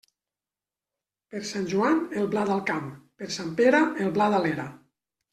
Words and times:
Per 1.33 1.41
Sant 1.49 1.67
Joan, 1.73 1.99
el 2.21 2.25
blat 2.31 2.51
al 2.55 2.63
camp; 2.69 2.87
per 3.21 3.29
Sant 3.35 3.51
Pere, 3.61 3.83
el 4.07 4.15
blat 4.17 4.37
a 4.39 4.41
l'era. 4.47 4.65